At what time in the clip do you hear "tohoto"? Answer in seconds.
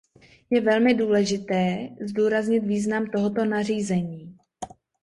3.07-3.45